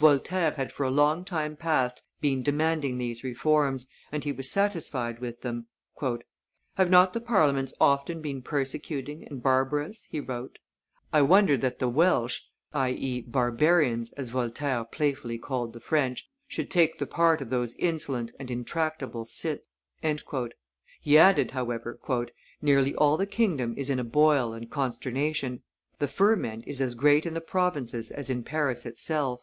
[0.00, 5.20] Voltaire had for a long time past been demanding these reforms, and he was satisfied
[5.20, 5.68] with them.
[6.74, 10.58] "Have not the Parliaments often been persecuting and barbarous?" he wrote;
[11.12, 12.40] "I wonder that the Welches
[12.72, 12.90] [i.
[12.98, 18.32] e., Barbarians, as Voltaire playfully called the French] should take the part of those insolent
[18.40, 19.62] and intractable cits."
[21.00, 22.00] He added, however,
[22.60, 25.62] "Nearly all the kingdom is in a boil and consternation;
[26.00, 29.42] the ferment is as great in the provinces as in Paris itself."